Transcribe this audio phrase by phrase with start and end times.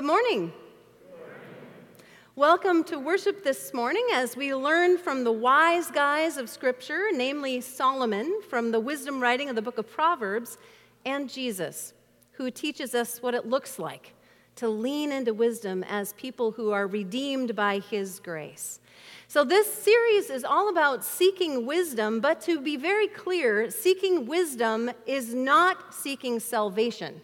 [0.00, 0.50] Good morning.
[2.34, 7.60] Welcome to worship this morning as we learn from the wise guys of Scripture, namely
[7.60, 10.56] Solomon from the wisdom writing of the book of Proverbs,
[11.04, 11.92] and Jesus,
[12.32, 14.14] who teaches us what it looks like
[14.56, 18.80] to lean into wisdom as people who are redeemed by his grace.
[19.28, 24.90] So, this series is all about seeking wisdom, but to be very clear, seeking wisdom
[25.04, 27.20] is not seeking salvation.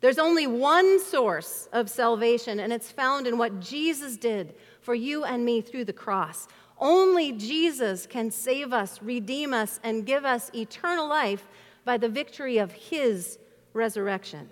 [0.00, 5.24] There's only one source of salvation, and it's found in what Jesus did for you
[5.24, 6.46] and me through the cross.
[6.78, 11.48] Only Jesus can save us, redeem us, and give us eternal life
[11.84, 13.38] by the victory of his
[13.72, 14.48] resurrection.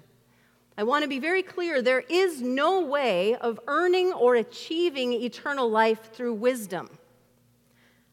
[0.77, 5.70] I want to be very clear there is no way of earning or achieving eternal
[5.70, 6.90] life through wisdom.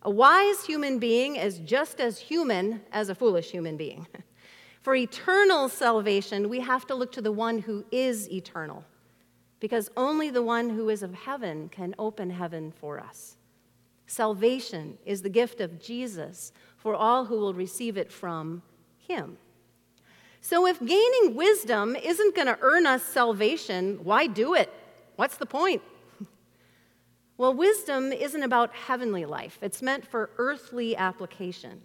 [0.03, 4.07] A wise human being is just as human as a foolish human being.
[4.83, 8.83] For eternal salvation, we have to look to the one who is eternal,
[9.61, 13.37] because only the one who is of heaven can open heaven for us.
[14.07, 18.61] Salvation is the gift of Jesus for all who will receive it from
[18.97, 19.37] him.
[20.41, 24.69] So, if gaining wisdom isn't going to earn us salvation, why do it?
[25.15, 25.81] What's the point?
[27.35, 31.81] Well, wisdom isn't about heavenly life, it's meant for earthly application.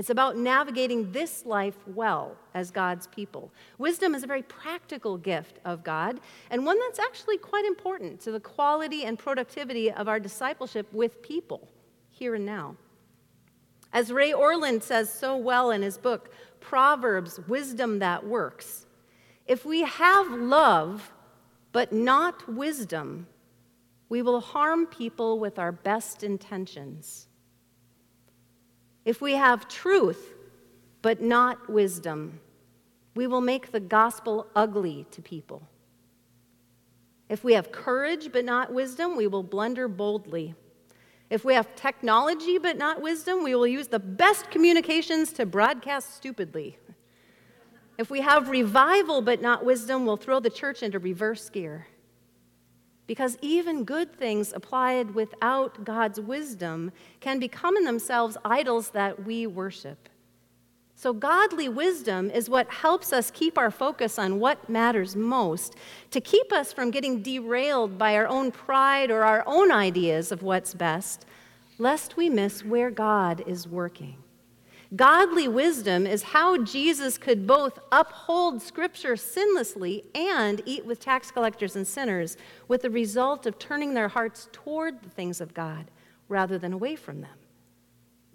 [0.00, 3.52] It's about navigating this life well as God's people.
[3.76, 6.20] Wisdom is a very practical gift of God,
[6.50, 11.20] and one that's actually quite important to the quality and productivity of our discipleship with
[11.20, 11.68] people
[12.08, 12.76] here and now.
[13.92, 18.86] As Ray Ortlund says so well in his book, Proverbs Wisdom That Works,
[19.46, 21.12] if we have love
[21.72, 23.26] but not wisdom,
[24.08, 27.26] we will harm people with our best intentions.
[29.04, 30.34] If we have truth
[31.02, 32.40] but not wisdom,
[33.14, 35.62] we will make the gospel ugly to people.
[37.28, 40.54] If we have courage but not wisdom, we will blunder boldly.
[41.30, 46.16] If we have technology but not wisdom, we will use the best communications to broadcast
[46.16, 46.76] stupidly.
[47.98, 51.86] If we have revival but not wisdom, we'll throw the church into reverse gear
[53.10, 59.48] because even good things applied without God's wisdom can become in themselves idols that we
[59.48, 60.08] worship.
[60.94, 65.74] So, godly wisdom is what helps us keep our focus on what matters most,
[66.12, 70.44] to keep us from getting derailed by our own pride or our own ideas of
[70.44, 71.26] what's best,
[71.78, 74.18] lest we miss where God is working.
[74.96, 81.76] Godly wisdom is how Jesus could both uphold Scripture sinlessly and eat with tax collectors
[81.76, 82.36] and sinners,
[82.66, 85.90] with the result of turning their hearts toward the things of God
[86.28, 87.38] rather than away from them.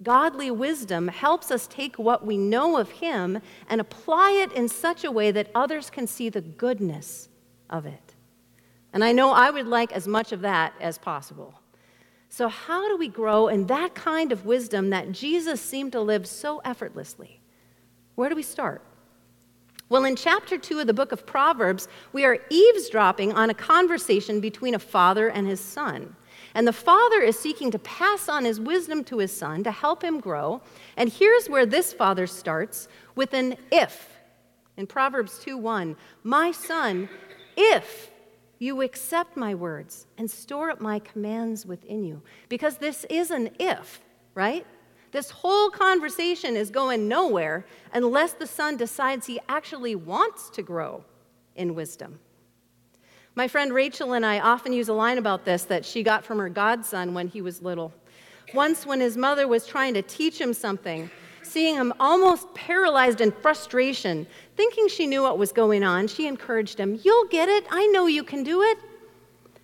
[0.02, 5.04] Godly wisdom helps us take what we know of Him and apply it in such
[5.04, 7.28] a way that others can see the goodness
[7.70, 8.16] of it.
[8.94, 11.60] And I know I would like as much of that as possible.
[12.30, 16.28] So, how do we grow in that kind of wisdom that Jesus seemed to live
[16.28, 17.40] so effortlessly?
[18.16, 18.81] Where do we start?
[19.88, 24.40] Well, in chapter 2 of the book of Proverbs, we are eavesdropping on a conversation
[24.40, 26.16] between a father and his son.
[26.56, 30.03] And the father is seeking to pass on his wisdom to his son to help
[30.03, 30.62] him grow.
[30.97, 34.09] And here's where this father starts with an if.
[34.78, 37.09] In Proverbs 2:1, "My son,
[37.56, 38.09] if
[38.60, 42.22] you accept my words and store up my commands within you.
[42.50, 44.02] Because this is an if,
[44.34, 44.66] right?
[45.12, 51.04] This whole conversation is going nowhere unless the son decides he actually wants to grow
[51.56, 52.20] in wisdom.
[53.34, 56.38] My friend Rachel and I often use a line about this that she got from
[56.38, 57.94] her godson when he was little.
[58.54, 61.10] Once, when his mother was trying to teach him something,
[61.46, 66.80] seeing him almost paralyzed in frustration, thinking she knew what was going on, she encouraged
[66.80, 67.66] him, You'll get it.
[67.70, 68.78] I know you can do it.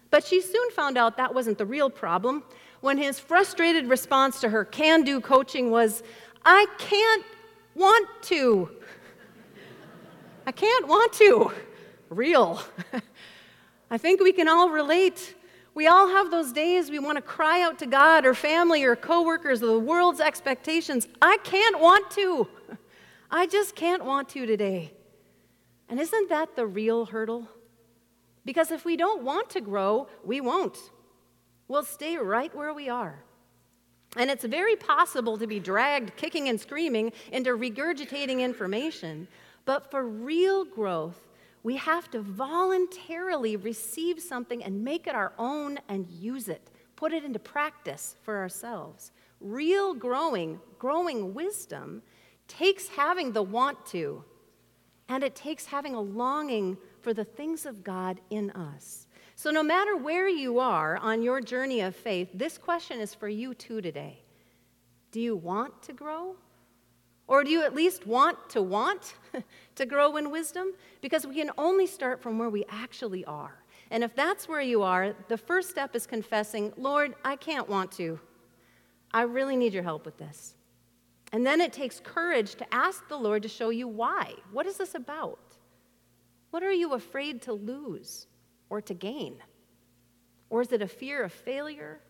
[0.10, 2.44] But she soon found out that wasn't the real problem
[2.82, 6.04] when his frustrated response to her can do coaching was,
[6.44, 7.26] I can't
[7.76, 8.70] want to.
[10.46, 11.54] I can't want to.
[12.10, 12.62] Real.
[13.92, 15.36] I think we can all relate.
[15.74, 18.96] We all have those days we want to cry out to God or family or
[18.96, 21.08] coworkers or the world's expectations.
[21.22, 22.48] I can't want to.
[23.32, 24.92] I just can't want to today.
[25.88, 27.48] And isn't that the real hurdle?
[28.44, 30.78] Because if we don't want to grow, we won't.
[31.68, 33.24] We'll stay right where we are.
[34.18, 39.28] And it's very possible to be dragged kicking and screaming into regurgitating information.
[39.64, 41.31] But for real growth,
[41.64, 47.14] we have to voluntarily receive something and make it our own and use it, put
[47.14, 49.12] it into practice for ourselves.
[49.40, 52.02] Real growing, growing wisdom
[52.48, 54.24] takes having the want to,
[55.08, 59.08] and it takes having a longing for the things of God in us.
[59.36, 63.28] So, no matter where you are on your journey of faith, this question is for
[63.28, 64.22] you too today.
[65.12, 66.36] Do you want to grow?
[67.32, 69.14] Or do you at least want to want
[69.76, 70.74] to grow in wisdom?
[71.00, 73.64] Because we can only start from where we actually are.
[73.90, 77.90] And if that's where you are, the first step is confessing, Lord, I can't want
[77.94, 78.20] to.
[79.14, 80.56] I really need your help with this.
[81.32, 84.34] And then it takes courage to ask the Lord to show you why.
[84.52, 85.40] What is this about?
[86.50, 88.28] What are you afraid to lose
[88.70, 89.38] or to gain?
[90.50, 92.02] Or is it a fear of failure?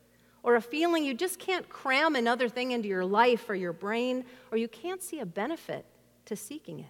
[0.44, 4.26] Or a feeling you just can't cram another thing into your life or your brain,
[4.52, 5.86] or you can't see a benefit
[6.26, 6.86] to seeking it?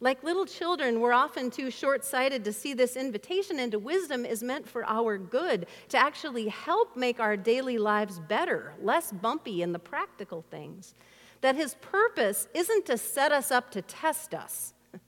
[0.00, 4.44] Like little children, we're often too short sighted to see this invitation into wisdom is
[4.44, 9.72] meant for our good, to actually help make our daily lives better, less bumpy in
[9.72, 10.94] the practical things.
[11.40, 14.72] That his purpose isn't to set us up to test us.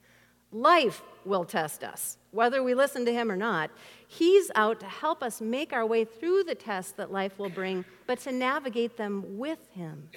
[0.52, 3.70] Life will test us, whether we listen to him or not.
[4.12, 7.84] He's out to help us make our way through the tests that life will bring,
[8.06, 10.08] but to navigate them with him,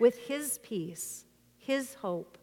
[0.00, 1.26] with his peace,
[1.58, 2.38] his hope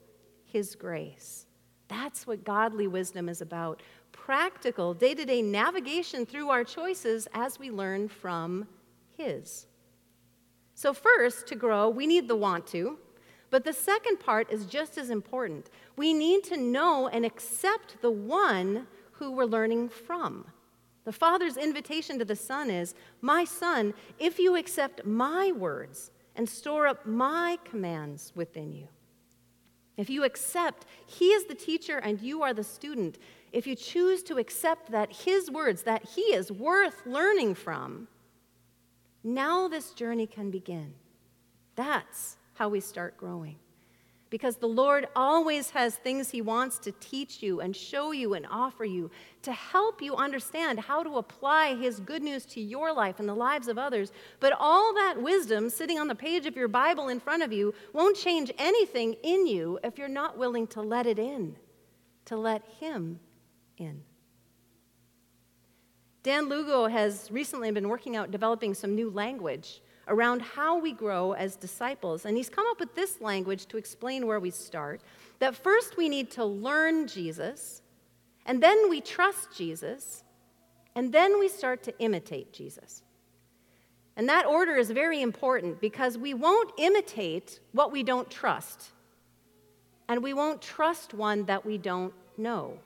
[0.52, 1.46] his grace.
[1.88, 3.82] That's what godly wisdom is about
[4.12, 8.68] practical, day to day navigation through our choices as we learn from
[9.18, 9.68] His.
[10.76, 12.98] So, first, to grow, we need the want to.
[13.50, 15.70] But the second part is just as important.
[15.98, 18.88] We need to know and accept the one
[19.22, 20.44] who we're learning from.
[21.06, 26.50] The Father's invitation to the Son is My Son, if you accept my words and
[26.50, 28.88] store up my commands within you.
[29.96, 33.20] If you accept He is the teacher and you are the student,
[33.52, 38.08] if you choose to accept that His words, that He is worth learning from,
[39.24, 40.96] now this journey can begin.
[41.76, 43.58] That's how we start growing
[44.32, 48.48] because the Lord always has things He wants to teach you and show you and
[48.50, 49.12] offer you
[49.44, 53.36] to help you understand how to apply His good news to your life and the
[53.36, 54.14] lives of others.
[54.40, 57.76] But all that wisdom sitting on the page of your Bible in front of you
[57.94, 61.58] won't change anything in you if you're not willing to let it in,
[62.26, 63.20] to let Him
[63.78, 64.02] in.
[66.24, 69.82] Dan Lugo has recently been working out developing some new language
[70.12, 72.26] around how we grow as disciples.
[72.26, 75.02] And he's come up with this language to explain where we start
[75.40, 77.82] that first we need to learn Jesus,
[78.46, 80.24] and then we trust Jesus,
[80.96, 83.02] and then we start to imitate Jesus.
[84.18, 88.92] And that order is very important because we won't imitate what we don't trust,
[90.10, 92.78] and we won't trust one that we don't know.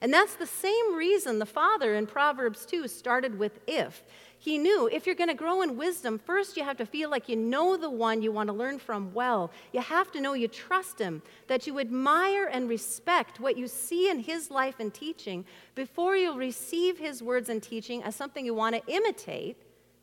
[0.00, 4.02] And that's the same reason the Father in Proverbs 2 started with if.
[4.42, 7.28] He knew if you're going to grow in wisdom, first you have to feel like
[7.28, 9.52] you know the one you want to learn from well.
[9.72, 14.10] You have to know you trust him, that you admire and respect what you see
[14.10, 15.44] in his life and teaching
[15.76, 19.58] before you'll receive his words and teaching as something you want to imitate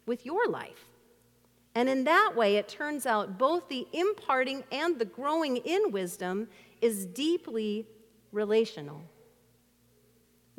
[0.05, 0.85] with your life.
[1.75, 6.47] And in that way, it turns out both the imparting and the growing in wisdom
[6.81, 7.85] is deeply
[8.31, 9.01] relational.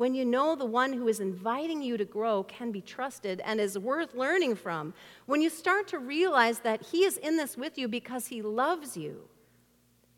[0.01, 3.61] When you know the one who is inviting you to grow can be trusted and
[3.61, 4.95] is worth learning from,
[5.27, 8.97] when you start to realize that he is in this with you because he loves
[8.97, 9.29] you,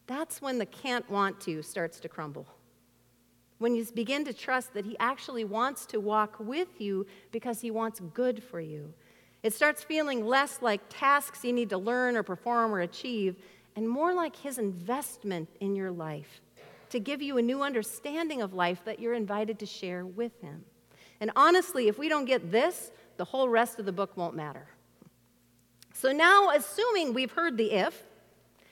[0.08, 2.48] that's when the can't want to starts to crumble.
[3.58, 7.70] When you begin to trust that he actually wants to walk with you because he
[7.70, 8.94] wants good for you.
[9.44, 13.36] It starts feeling less like tasks you need to learn or perform or achieve,
[13.76, 16.40] and more like his investment in your life
[16.94, 20.64] to give you a new understanding of life that you're invited to share with Him.
[21.20, 24.68] And honestly, if we don't get this, the whole rest of the book won't matter.
[25.92, 28.04] So now, assuming we've heard the if,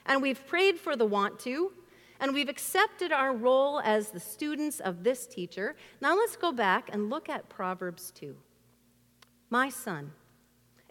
[0.06, 1.72] and we've prayed for the want to,
[2.20, 6.90] and we've accepted our role as the students of this teacher, now let's go back
[6.92, 8.36] and look at Proverbs 2.
[9.50, 10.12] My son,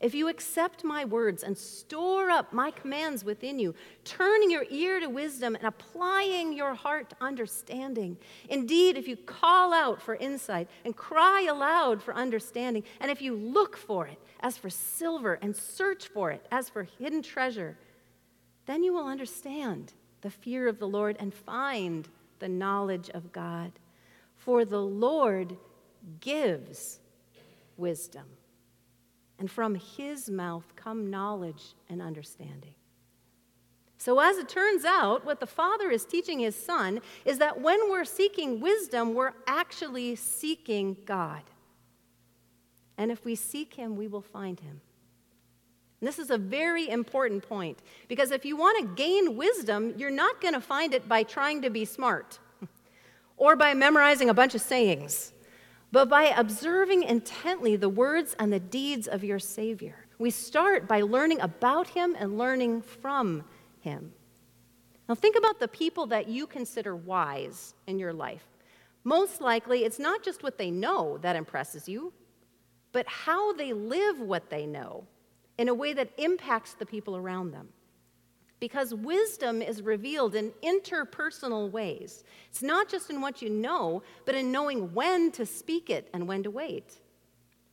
[0.01, 5.00] if you accept my words and store up my commands within you, turning your ear
[5.00, 8.17] to wisdom and applying your heart to understanding.
[8.50, 13.36] Indeed, if you call out for insight and cry aloud for understanding, and if you
[13.36, 17.77] look for it as for silver and search for it as for hidden treasure,
[18.65, 22.08] then you will understand the fear of the Lord and find
[22.39, 23.72] the knowledge of God.
[24.36, 25.58] For the Lord
[26.20, 27.00] gives
[27.77, 28.25] wisdom
[29.41, 32.75] and from his mouth come knowledge and understanding.
[33.98, 37.89] So, as it turns out, what the Father is teaching his Son is that when
[37.89, 41.41] we're seeking wisdom, we're actually seeking God.
[43.00, 44.79] And if we seek him, we will find him.
[46.00, 50.12] And this is a very important point because if you want to gain wisdom, you're
[50.12, 52.38] not going to find it by trying to be smart
[53.38, 55.33] or by memorizing a bunch of sayings,
[55.91, 60.07] but by observing intently the words and the deeds of your Savior.
[60.19, 63.43] We start by learning about him and learning from
[63.81, 64.13] him.
[65.10, 68.45] Now, think about the people that you consider wise in your life.
[69.03, 72.13] Most likely, it's not just what they know that impresses you,
[72.91, 75.05] but how they live what they know
[75.57, 77.69] in a way that impacts the people around them.
[78.62, 82.24] Because wisdom is revealed in interpersonal ways.
[82.50, 86.27] It's not just in what you know, but in knowing when to speak it and
[86.27, 87.01] when to wait,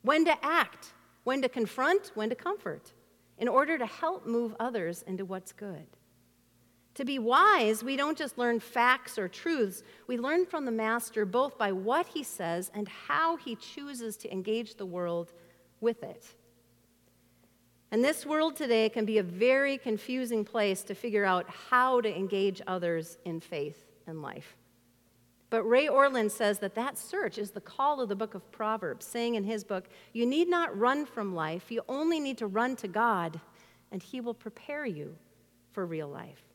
[0.02, 2.94] when to act, when to confront, when to comfort,
[3.36, 5.86] in order to help move others into what's good.
[6.94, 11.24] To be wise, we don't just learn facts or truths, we learn from the Master
[11.24, 15.32] both by what he says and how he chooses to engage the world
[15.80, 16.34] with it.
[17.90, 22.14] And this world today can be a very confusing place to figure out how to
[22.14, 24.56] engage others in faith and life.
[25.50, 29.06] But Ray Ortlund says that that search is the call of the book of Proverbs,
[29.06, 32.76] saying in his book, You need not run from life, you only need to run
[32.76, 33.40] to God,
[33.90, 35.16] and He will prepare you
[35.72, 36.47] for real life.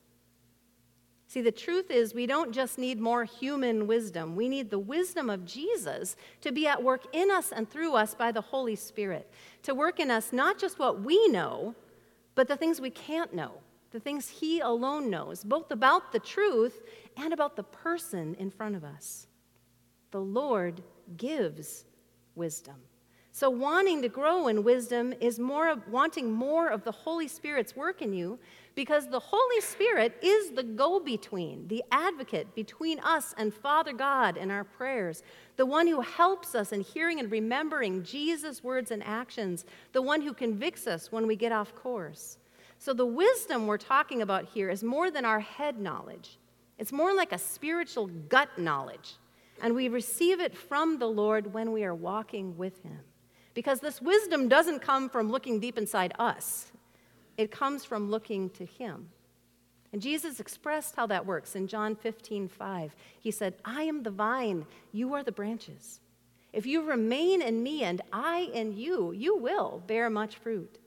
[1.33, 4.35] See, the truth is, we don't just need more human wisdom.
[4.35, 8.13] We need the wisdom of Jesus to be at work in us and through us
[8.13, 9.27] by the Holy Spirit,
[9.63, 11.73] to work in us not just what we know,
[12.35, 13.53] but the things we can't know,
[13.89, 16.83] the things He alone knows, both about the truth
[17.17, 19.25] and about the person in front of us.
[20.11, 20.83] The Lord
[21.17, 21.85] gives
[22.35, 22.75] wisdom.
[23.35, 27.75] So, wanting to grow in wisdom is more of wanting more of the Holy Spirit's
[27.75, 28.37] work in you
[28.75, 34.37] because the Holy Spirit is the go between, the advocate between us and Father God
[34.37, 35.23] in our prayers,
[35.55, 40.21] the one who helps us in hearing and remembering Jesus' words and actions, the one
[40.21, 42.37] who convicts us when we get off course.
[42.77, 46.37] So, the wisdom we're talking about here is more than our head knowledge,
[46.77, 49.15] it's more like a spiritual gut knowledge.
[49.59, 52.99] And we receive it from the Lord when we are walking with Him.
[53.53, 56.71] Because this wisdom doesn't come from looking deep inside us,
[57.37, 59.09] it comes from looking to Him.
[59.91, 62.95] And Jesus expressed how that works in John 15, 5.
[63.19, 65.99] He said, I am the vine, you are the branches.
[66.51, 70.79] If you remain in me and I in you, you will bear much fruit.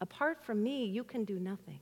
[0.00, 1.80] Apart from me, you can do nothing.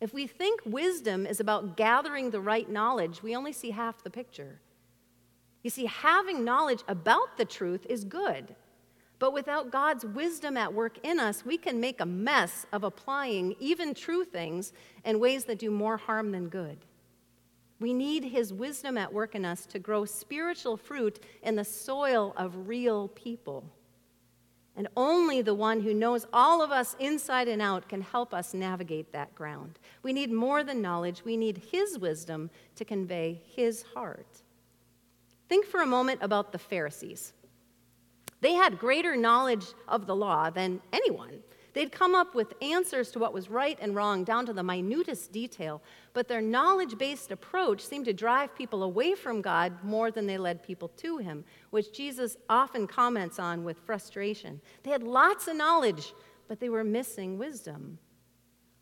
[0.00, 4.10] If we think wisdom is about gathering the right knowledge, we only see half the
[4.10, 4.60] picture.
[5.62, 8.54] You see, having knowledge about the truth is good.
[9.20, 13.54] But without God's wisdom at work in us, we can make a mess of applying
[13.60, 14.72] even true things
[15.04, 16.78] in ways that do more harm than good.
[17.78, 22.32] We need His wisdom at work in us to grow spiritual fruit in the soil
[22.38, 23.64] of real people.
[24.74, 28.54] And only the one who knows all of us inside and out can help us
[28.54, 29.78] navigate that ground.
[30.02, 34.40] We need more than knowledge, we need His wisdom to convey His heart.
[35.46, 37.34] Think for a moment about the Pharisees.
[38.40, 41.42] They had greater knowledge of the law than anyone.
[41.72, 45.30] They'd come up with answers to what was right and wrong down to the minutest
[45.30, 45.82] detail,
[46.12, 50.38] but their knowledge based approach seemed to drive people away from God more than they
[50.38, 54.60] led people to Him, which Jesus often comments on with frustration.
[54.82, 56.12] They had lots of knowledge,
[56.48, 57.98] but they were missing wisdom.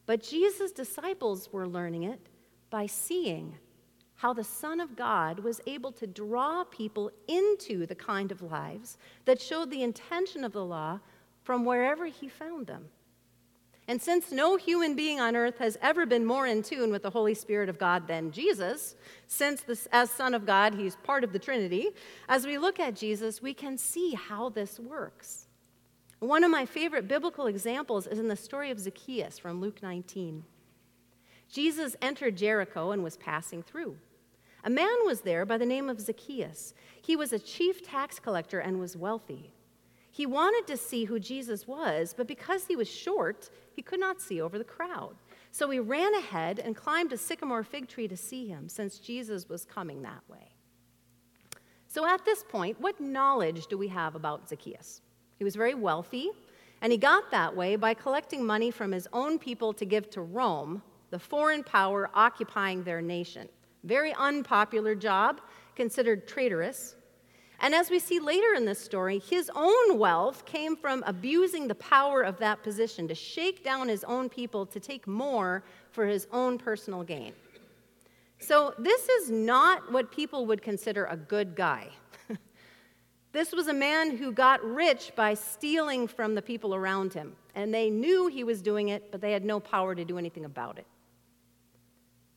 [0.06, 2.20] But Jesus' disciples were learning it
[2.70, 3.58] by seeing
[4.18, 8.98] how the Son of God was able to draw people into the kind of lives
[9.26, 10.98] that showed the intention of the law
[11.44, 12.86] from wherever he found them.
[13.86, 17.10] And since no human being on earth has ever been more in tune with the
[17.10, 18.96] Holy Spirit of God than Jesus,
[19.28, 21.90] since this, as Son of God, he's part of the Trinity,
[22.28, 25.46] as we look at Jesus, we can see how this works.
[26.18, 30.42] One of my favorite biblical examples is in the story of Zacchaeus from Luke 19.
[31.48, 33.96] Jesus entered Jericho and was passing through.
[34.64, 36.74] A man was there by the name of Zacchaeus.
[37.00, 39.52] He was a chief tax collector and was wealthy.
[40.10, 44.20] He wanted to see who Jesus was, but because he was short, he could not
[44.20, 45.14] see over the crowd.
[45.52, 49.48] So he ran ahead and climbed a sycamore fig tree to see him, since Jesus
[49.48, 50.54] was coming that way.
[51.86, 55.00] So at this point, what knowledge do we have about Zacchaeus?
[55.36, 56.30] He was very wealthy,
[56.82, 60.20] and he got that way by collecting money from his own people to give to
[60.20, 63.48] Rome, the foreign power occupying their nation.
[63.84, 65.40] Very unpopular job,
[65.74, 66.96] considered traitorous.
[67.60, 71.74] And as we see later in this story, his own wealth came from abusing the
[71.74, 76.28] power of that position to shake down his own people to take more for his
[76.32, 77.32] own personal gain.
[78.40, 81.88] So, this is not what people would consider a good guy.
[83.32, 87.74] this was a man who got rich by stealing from the people around him, and
[87.74, 90.78] they knew he was doing it, but they had no power to do anything about
[90.78, 90.86] it.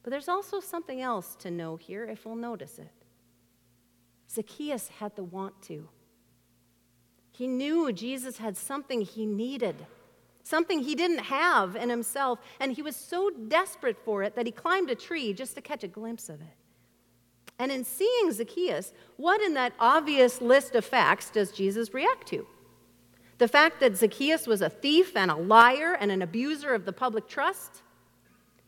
[0.03, 2.91] But there's also something else to know here if we'll notice it.
[4.29, 5.89] Zacchaeus had the want to.
[7.31, 9.75] He knew Jesus had something he needed,
[10.43, 14.51] something he didn't have in himself, and he was so desperate for it that he
[14.51, 16.55] climbed a tree just to catch a glimpse of it.
[17.59, 22.47] And in seeing Zacchaeus, what in that obvious list of facts does Jesus react to?
[23.37, 26.93] The fact that Zacchaeus was a thief and a liar and an abuser of the
[26.93, 27.81] public trust?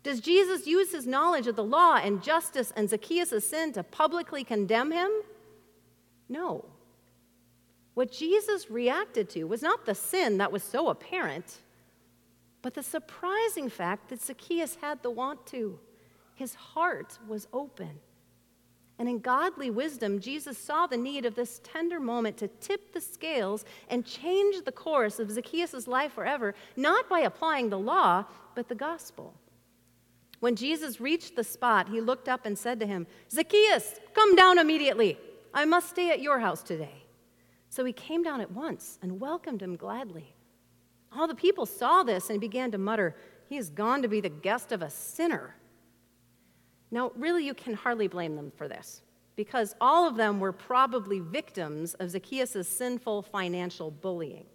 [0.04, 4.44] Does Jesus use his knowledge of the law and justice and Zacchaeus' sin to publicly
[4.44, 5.10] condemn him?
[6.28, 6.66] No.
[7.94, 11.60] What Jesus reacted to was not the sin that was so apparent,
[12.62, 15.80] but the surprising fact that Zacchaeus had the want to.
[16.36, 18.00] His heart was open.
[19.00, 23.02] And in godly wisdom, Jesus saw the need of this tender moment to tip the
[23.02, 28.68] scales and change the course of Zacchaeus' life forever, not by applying the law, but
[28.68, 29.34] the gospel.
[30.44, 34.60] When Jesus reached the spot, he looked up and said to him, Zacchaeus, come down
[34.60, 35.18] immediately.
[35.54, 37.06] I must stay at your house today.
[37.70, 40.36] So he came down at once and welcomed him gladly.
[41.16, 43.16] All the people saw this and began to mutter,
[43.48, 45.56] He has gone to be the guest of a sinner.
[46.92, 49.02] Now, really, you can hardly blame them for this
[49.38, 54.48] because all of them were probably victims of Zacchaeus' sinful financial bullying.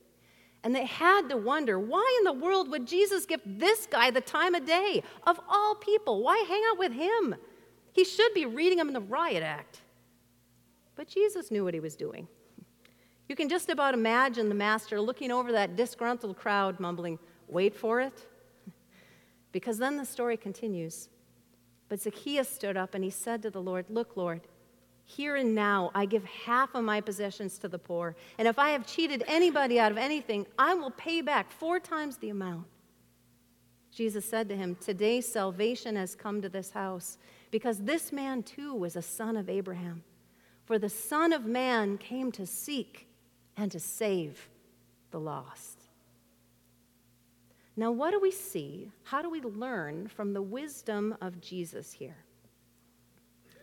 [0.65, 4.21] And they had to wonder why in the world would Jesus give this guy the
[4.21, 5.03] time of day?
[5.27, 7.37] Of all people, why hang out with him?
[7.93, 9.83] He should be reading him in the riot act.
[10.97, 12.27] But Jesus knew what he was doing.
[13.29, 18.00] You can just about imagine the master looking over that disgruntled crowd, mumbling, Wait for
[18.00, 18.27] it.
[19.53, 21.09] Because then the story continues.
[21.88, 24.43] But Zacchaeus stood up and he said to the Lord, Look, Lord,
[25.11, 28.15] here and now I give half of my possessions to the poor.
[28.37, 32.19] And if I have cheated anybody out of anything, I will pay back four times
[32.19, 32.67] the amount.
[33.91, 37.17] Jesus said to him, Today salvation has come to this house,
[37.50, 40.05] because this man too was a son of Abraham.
[40.67, 43.09] For the Son of Man came to seek
[43.57, 44.50] and to save
[45.11, 45.78] the lost.
[47.75, 48.91] Now, what do we see?
[49.04, 52.19] How do we learn from the wisdom of Jesus here?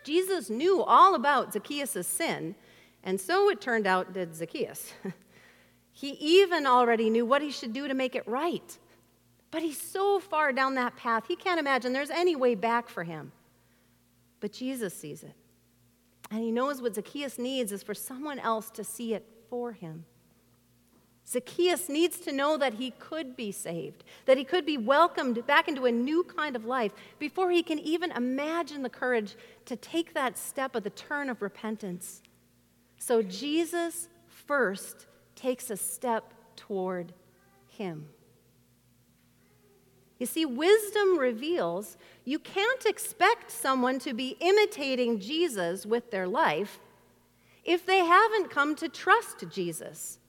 [0.05, 2.55] Jesus knew all about Zacchaeus' sin,
[3.03, 4.93] and so it turned out did Zacchaeus.
[5.91, 8.77] he even already knew what he should do to make it right.
[9.49, 13.03] But he's so far down that path, he can't imagine there's any way back for
[13.03, 13.31] him.
[14.39, 15.35] But Jesus sees it.
[16.29, 20.05] And he knows what Zacchaeus needs is for someone else to see it for him.
[21.27, 25.67] Zacchaeus needs to know that he could be saved, that he could be welcomed back
[25.67, 29.35] into a new kind of life before he can even imagine the courage
[29.65, 32.21] to take that step of the turn of repentance.
[32.99, 37.13] So Jesus first takes a step toward
[37.67, 38.07] him.
[40.19, 46.79] You see, wisdom reveals you can't expect someone to be imitating Jesus with their life
[47.63, 50.19] if they haven't come to trust Jesus.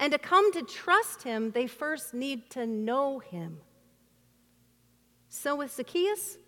[0.00, 3.58] And to come to trust him, they first need to know him.
[5.28, 6.38] So with Zacchaeus,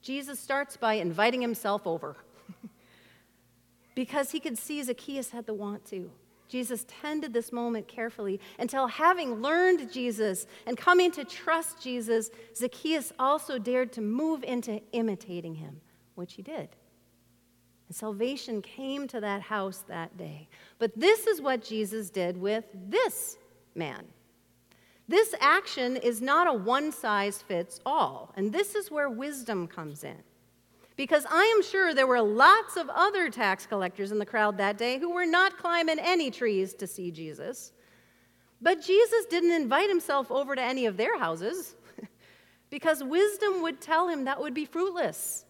[0.00, 2.16] Jesus starts by inviting himself over
[3.96, 6.12] because he could see Zacchaeus had the want to.
[6.48, 13.12] Jesus tended this moment carefully until, having learned Jesus and coming to trust Jesus, Zacchaeus
[13.18, 15.80] also dared to move into imitating him,
[16.14, 16.68] which he did.
[17.94, 20.48] Salvation came to that house that day.
[20.78, 23.38] But this is what Jesus did with this
[23.74, 24.04] man.
[25.08, 30.04] This action is not a one size fits all, and this is where wisdom comes
[30.04, 30.16] in.
[30.96, 34.78] Because I am sure there were lots of other tax collectors in the crowd that
[34.78, 37.72] day who were not climbing any trees to see Jesus.
[38.60, 41.74] But Jesus didn't invite himself over to any of their houses
[42.70, 45.44] because wisdom would tell him that would be fruitless,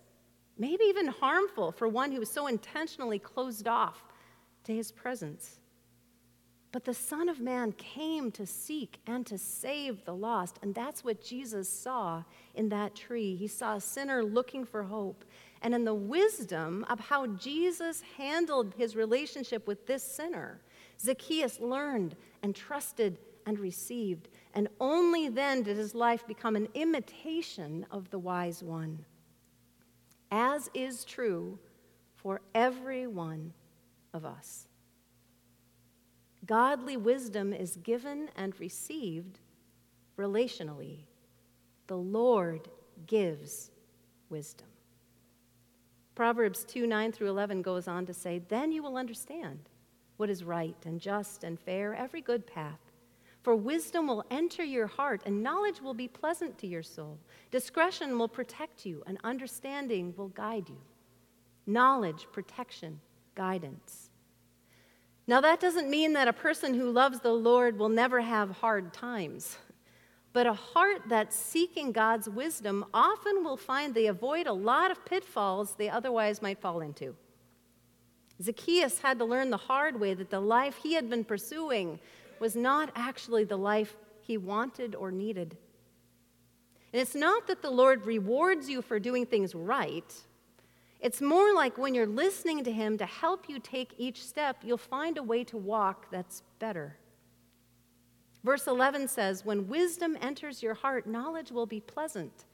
[0.59, 4.05] maybe even harmful for one who was so intentionally closed off
[4.65, 5.59] to his presence.
[6.73, 10.59] But the Son of Man came to seek and to save the lost.
[10.63, 13.37] And that's what Jesus saw in that tree.
[13.37, 15.25] He saw a sinner looking for hope.
[15.61, 20.63] And in the wisdom of how Jesus handled his relationship with this sinner,
[20.99, 24.29] Zacchaeus learned and trusted and received.
[24.55, 29.05] And only then did his life become an imitation of the wise one,
[30.33, 31.59] as is true
[32.17, 33.53] for every one
[34.15, 34.67] of us.
[36.47, 39.39] Godly wisdom is given and received
[40.19, 41.01] relationally.
[41.87, 42.69] The Lord
[43.07, 43.71] gives
[44.31, 44.67] wisdom.
[46.15, 49.61] Proverbs 2 9 through 11 goes on to say, Then you will understand
[50.17, 52.92] what is right and just and fair, every good path.
[53.43, 57.19] For wisdom will enter your heart, and knowledge will be pleasant to your soul.
[57.51, 60.79] Discretion will protect you, and understanding will guide you.
[61.67, 63.01] Knowledge, protection,
[63.35, 64.11] guidance.
[65.27, 68.93] Now, that doesn't mean that a person who loves the Lord will never have hard
[68.93, 69.57] times.
[70.35, 75.05] But a heart that's seeking God's wisdom often will find they avoid a lot of
[75.05, 77.15] pitfalls they otherwise might fall into.
[78.41, 82.01] Zacchaeus had to learn the hard way that the life he had been pursuing
[82.43, 85.57] was not actually the life he wanted or needed.
[86.93, 90.13] And it's not that the Lord rewards you for doing things right.
[90.99, 94.77] It's more like when you're listening to Him to help you take each step, you'll
[94.77, 96.97] find a way to walk that's better.
[98.43, 102.45] Verse 11 says, When wisdom enters your heart, knowledge will be pleasant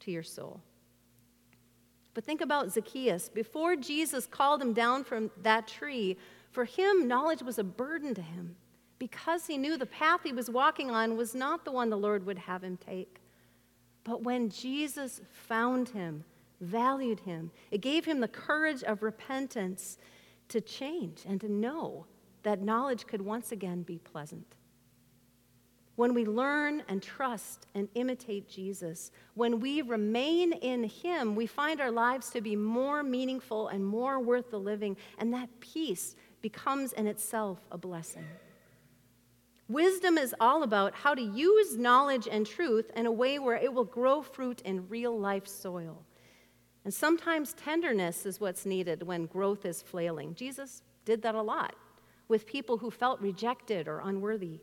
[0.00, 0.60] to your soul.
[2.12, 3.28] But think about Zacchaeus.
[3.28, 6.16] Before Jesus called him down from that tree,
[6.50, 8.56] for him, knowledge was a burden to him
[8.98, 12.26] because he knew the path he was walking on was not the one the Lord
[12.26, 13.20] would have him take.
[14.04, 16.24] But when Jesus found him,
[16.60, 19.98] valued him, it gave him the courage of repentance
[20.48, 22.06] to change and to know
[22.42, 24.56] that knowledge could once again be pleasant.
[25.96, 31.80] When we learn and trust and imitate Jesus, when we remain in Him, we find
[31.80, 36.92] our lives to be more meaningful and more worth the living, and that peace becomes
[36.92, 38.24] in itself a blessing.
[39.68, 43.72] Wisdom is all about how to use knowledge and truth in a way where it
[43.72, 46.04] will grow fruit in real life soil.
[46.84, 50.34] And sometimes tenderness is what's needed when growth is flailing.
[50.34, 51.74] Jesus did that a lot
[52.28, 54.60] with people who felt rejected or unworthy.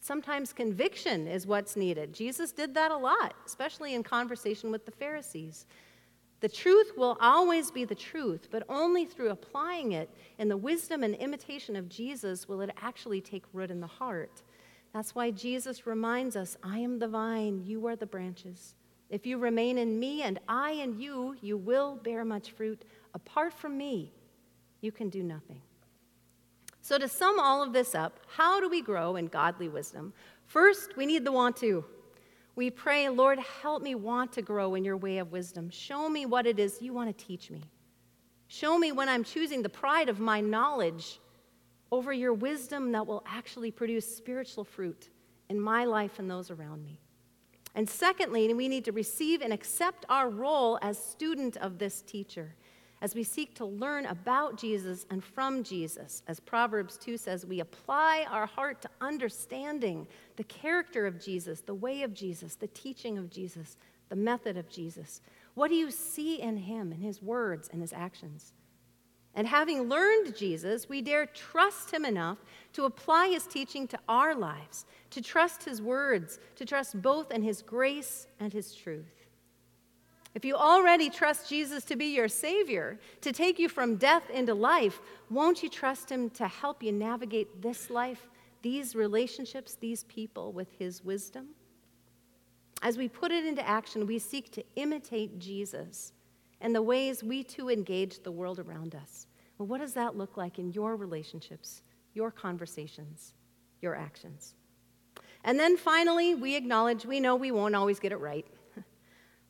[0.00, 2.12] Sometimes conviction is what's needed.
[2.12, 5.64] Jesus did that a lot, especially in conversation with the Pharisees.
[6.44, 11.02] The truth will always be the truth, but only through applying it in the wisdom
[11.02, 14.42] and imitation of Jesus will it actually take root in the heart.
[14.92, 18.74] That's why Jesus reminds us I am the vine, you are the branches.
[19.08, 22.84] If you remain in me and I in you, you will bear much fruit.
[23.14, 24.12] Apart from me,
[24.82, 25.62] you can do nothing.
[26.82, 30.12] So, to sum all of this up, how do we grow in godly wisdom?
[30.44, 31.86] First, we need the want to.
[32.56, 35.70] We pray, Lord, help me want to grow in your way of wisdom.
[35.70, 37.62] Show me what it is you want to teach me.
[38.46, 41.18] Show me when I'm choosing the pride of my knowledge
[41.90, 45.10] over your wisdom that will actually produce spiritual fruit
[45.48, 47.00] in my life and those around me.
[47.74, 52.54] And secondly, we need to receive and accept our role as student of this teacher
[53.04, 56.22] as we seek to learn about Jesus and from Jesus.
[56.26, 61.74] As Proverbs 2 says, we apply our heart to understanding the character of Jesus, the
[61.74, 63.76] way of Jesus, the teaching of Jesus,
[64.08, 65.20] the method of Jesus.
[65.52, 68.54] What do you see in him, in his words and his actions?
[69.34, 72.38] And having learned Jesus, we dare trust him enough
[72.72, 77.42] to apply his teaching to our lives, to trust his words, to trust both in
[77.42, 79.23] his grace and his truth.
[80.34, 84.52] If you already trust Jesus to be your Savior, to take you from death into
[84.52, 88.28] life, won't you trust Him to help you navigate this life,
[88.60, 91.50] these relationships, these people with His wisdom?
[92.82, 96.12] As we put it into action, we seek to imitate Jesus
[96.60, 99.28] and the ways we too engage the world around us.
[99.58, 103.34] Well, what does that look like in your relationships, your conversations,
[103.80, 104.54] your actions?
[105.44, 108.46] And then finally, we acknowledge we know we won't always get it right.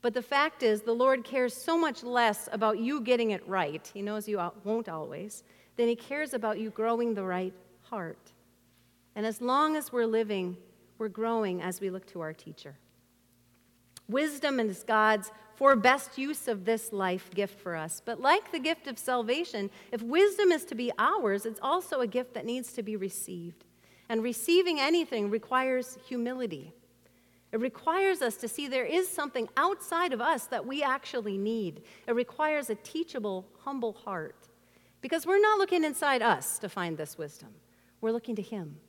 [0.05, 3.90] But the fact is, the Lord cares so much less about you getting it right,
[3.95, 5.45] He knows you won't always,
[5.77, 8.33] than He cares about you growing the right heart.
[9.17, 10.59] And as long as we're living,
[10.99, 12.77] we're growing as we look to our teacher.
[14.07, 18.03] Wisdom is God's for best use of this life gift for us.
[18.05, 22.07] But like the gift of salvation, if wisdom is to be ours, it's also a
[22.07, 23.64] gift that needs to be received.
[24.11, 26.75] And receiving anything requires humility.
[27.55, 31.83] It requires us to see there is something outside of us that we actually need.
[32.09, 34.49] It requires a teachable, humble heart.
[35.01, 37.51] Because we're not looking inside us to find this wisdom,
[38.01, 38.81] we're looking to Him.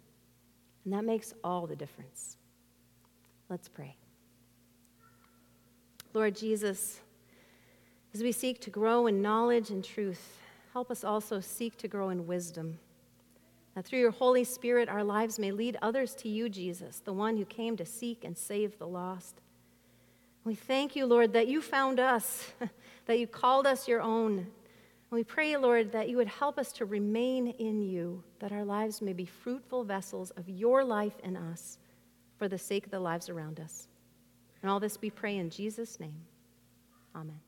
[0.84, 2.38] And that makes all the difference.
[3.50, 3.98] Let's pray.
[6.16, 7.02] Lord Jesus,
[8.16, 10.40] as we seek to grow in knowledge and truth,
[10.74, 12.80] help us also seek to grow in wisdom
[13.76, 17.38] that through your Holy Spirit, our lives may lead others to you, Jesus, the one
[17.38, 19.42] who came to seek and save the lost.
[20.46, 22.54] We thank you, Lord, that you found us,
[23.06, 24.38] that you called us your own.
[24.38, 24.48] And
[25.12, 29.02] we pray, Lord, that you would help us to remain in you, that our lives
[29.02, 31.78] may be fruitful vessels of your life in us
[32.38, 33.88] for the sake of the lives around us.
[34.62, 36.22] And all this we pray in Jesus' name.
[37.16, 37.45] Amen.